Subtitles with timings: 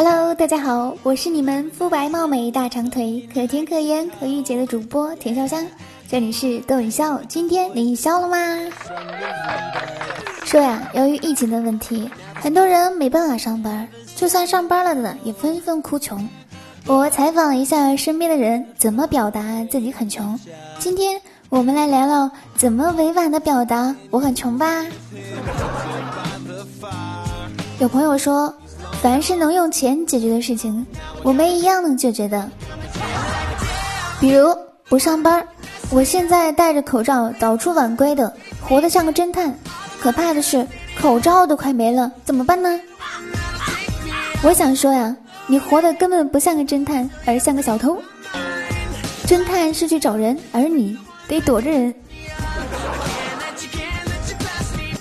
[0.00, 5.66] Hello，大家好，我是你们肤白貌美、大长腿、可甜可盐可御姐的主播田潇香，
[6.08, 7.20] 这里是逗你笑。
[7.24, 8.36] 今天你笑了吗？
[10.44, 16.28] 说呀，由于疫情的问题，很多人没办法上班，就算上班了的也纷纷哭穷。
[16.86, 20.38] 我采访一下身边的人，怎么表达自己很穷。
[20.78, 24.86] 今天我们来聊聊怎么委婉的表达我很穷吧。
[27.80, 28.54] 有朋友说。
[29.00, 30.84] 凡是能用钱解决的事情，
[31.22, 32.50] 我们一样能解决的。
[34.20, 34.52] 比如
[34.88, 35.46] 不上班，
[35.90, 39.56] 我现在戴着口罩早出晚归的，活得像个侦探。
[40.00, 40.66] 可怕的是，
[41.00, 42.80] 口罩都快没了，怎么办呢？
[44.42, 47.96] 我想说呀，你活得根本不像个侦探，而像个小偷。
[49.26, 51.94] 侦探是去找人，而你得躲着人。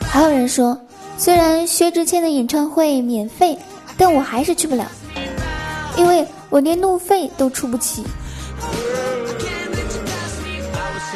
[0.00, 0.80] 还有人说，
[1.18, 3.58] 虽然薛之谦的演唱会免费。
[4.04, 4.84] 但我还是去不了，
[5.96, 8.02] 因为我连路费都出不起。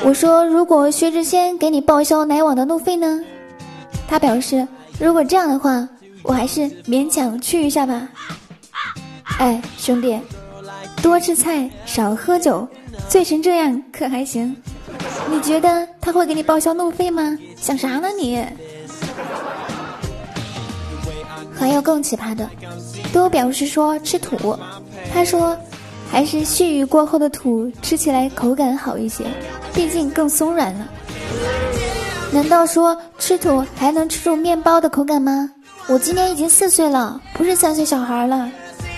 [0.05, 3.21] 我说：“如果薛之谦给你报销来往的路费呢？”
[4.07, 4.65] 他表示
[5.01, 5.89] ：“如果这样的话，
[6.23, 8.07] 我还是勉强去一下吧。”
[9.41, 10.17] 哎，兄弟，
[11.03, 12.69] 多吃菜少喝酒，
[13.09, 14.55] 醉成这样可还行？
[15.29, 17.37] 你觉得他会给你报销路费吗？
[17.61, 18.47] 想啥呢你？
[21.59, 22.49] 还有更奇葩的，
[23.13, 24.59] 都表示说吃土。
[25.13, 25.57] 他说，
[26.11, 29.25] 还是絮雨过后的土吃起来口感好一些，
[29.73, 30.87] 毕竟更松软了。
[32.33, 35.51] 难道说吃土还能吃出面包的口感吗？
[35.89, 38.51] 我今年已经四岁了，不是三岁小孩了。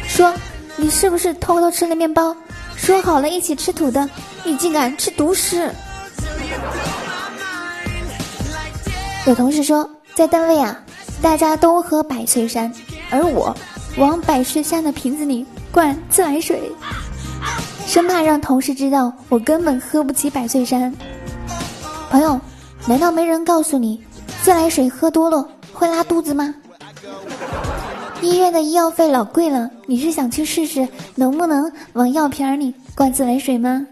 [0.06, 0.32] 说，
[0.76, 2.34] 你是不是偷偷吃了面包？
[2.76, 4.08] 说好了一起吃土的，
[4.44, 5.70] 你竟敢吃独食！
[9.26, 10.80] 有同事说，在单位啊。
[11.20, 12.72] 大家都喝百岁山，
[13.10, 13.54] 而我
[13.96, 16.70] 往百岁山的瓶子里灌自来水，
[17.86, 20.94] 生怕让同事知道我根本喝不起百岁山。
[22.10, 22.40] 朋友，
[22.86, 24.00] 难道没人告诉你，
[24.42, 26.54] 自来水喝多了会拉肚子吗？
[28.20, 33.86] 医院的医药费老贵了，你是想去试试能不能往药瓶里灌自来水吗？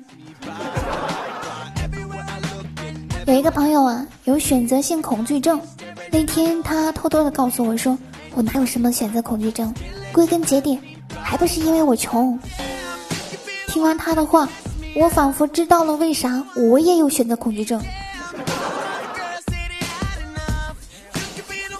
[3.26, 5.60] 有一个朋友啊，有选择性恐惧症。
[6.10, 7.96] 那天他偷偷的告诉我说
[8.34, 9.72] ：“我哪有什么选择恐惧症，
[10.12, 10.78] 归根结底
[11.22, 12.38] 还不是因为我穷。”
[13.68, 14.48] 听完他的话，
[14.94, 17.82] 我仿佛知道了为啥我也有选择恐惧症。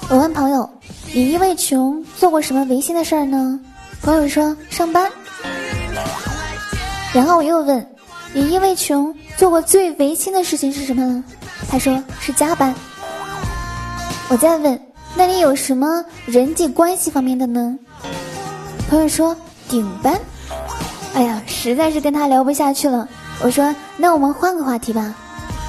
[0.09, 0.69] 我问朋友
[1.15, 3.59] ：“你因为穷做过什么违心的事儿呢？”
[4.03, 5.11] 朋友说：“上班。”
[7.15, 7.85] 然后我又问
[8.35, 11.25] ：“你因为穷做过最违心的事情是什么呢？”
[11.71, 12.75] 他说：“是加班。”
[14.29, 14.81] 我再问，
[15.15, 17.79] 那你有什么人际关系方面的呢？
[18.89, 19.37] 朋友说
[19.69, 20.19] 顶班。
[21.15, 23.09] 哎呀，实在是跟他聊不下去了。
[23.41, 25.15] 我说，那我们换个话题吧。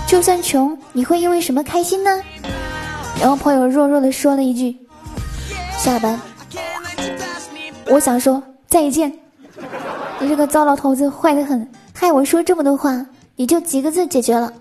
[0.08, 2.10] 就算穷，你会因为什么开心呢？
[3.22, 4.76] 然后朋友弱弱的说了一句：
[5.78, 6.20] 下班。
[7.90, 9.12] 我想说再见。
[10.20, 14.52] 你这个糟老头子坏的很，害我说这么多话，也就几个字解决了。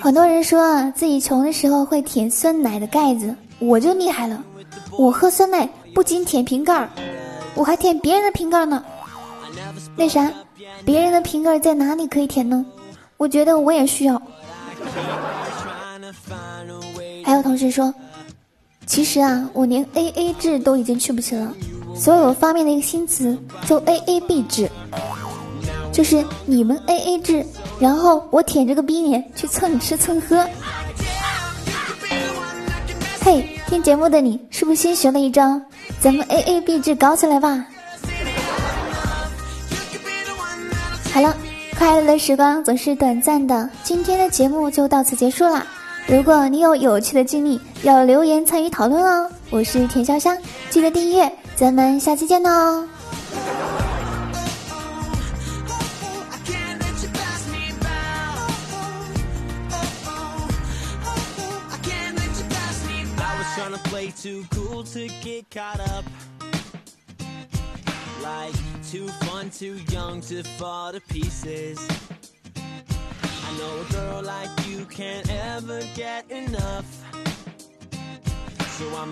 [0.00, 4.42] 很多人说啊，自己穷的时候会舔酸奶的盖子，我就厉害了。
[4.98, 6.88] 我喝酸奶不仅舔瓶盖，
[7.54, 8.82] 我还舔别人的瓶盖呢。
[9.96, 10.30] 那啥，
[10.84, 12.64] 别人的瓶盖在哪里可以舔呢？
[13.16, 14.20] 我觉得我也需要。
[17.24, 17.92] 还有同事说，
[18.86, 21.52] 其实啊，我连 A A 制都已经去不起了，
[21.94, 23.36] 所以我发明了一个新词，
[23.66, 24.70] 叫 A A B 制。
[25.92, 27.44] 就是你们 A A 制，
[27.78, 30.46] 然后我舔着个逼脸去蹭吃蹭喝。
[33.20, 35.60] 嘿，听节目的你是不是新学了一招？
[36.00, 37.64] 咱们 A A B 制搞起来吧！
[41.12, 41.34] 好了，
[41.78, 45.66] 快乐的时光总是短暂的，今天的节目就到此结束啦。
[46.06, 49.28] 如果你有有趣的经历，要留言参与讨论哦。
[49.50, 50.36] 我是田潇湘，
[50.70, 52.86] 记得订阅，咱们下期见哦。
[63.96, 66.04] Play too cool to get caught up.
[68.22, 68.54] Like
[68.90, 71.78] too fun, too young to fall to pieces.
[72.56, 76.86] I know a girl like you can't ever get enough.
[78.76, 79.04] So I'm